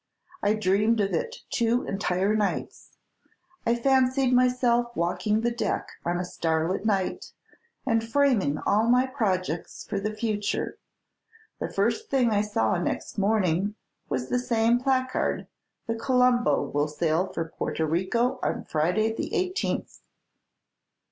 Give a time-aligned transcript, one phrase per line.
[0.41, 2.97] I dreamed of it two entire nights.
[3.67, 7.33] I fancied myself walking the deck on a starlit night,
[7.85, 10.79] and framing all my projects for the future.
[11.59, 13.75] The first thing I saw next morning
[14.09, 15.45] was the same placard,
[15.85, 20.01] 'The "Colombo" will sail for Porto Rico on Friday, the eighteenth.'"